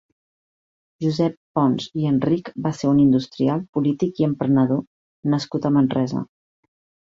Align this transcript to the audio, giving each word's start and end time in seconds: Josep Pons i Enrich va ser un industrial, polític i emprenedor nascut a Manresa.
Josep 1.05 1.35
Pons 1.59 1.85
i 2.03 2.07
Enrich 2.13 2.49
va 2.67 2.73
ser 2.79 2.91
un 2.95 3.03
industrial, 3.05 3.63
polític 3.79 4.25
i 4.25 4.29
emprenedor 4.33 4.85
nascut 5.37 5.73
a 5.73 5.77
Manresa. 5.81 6.29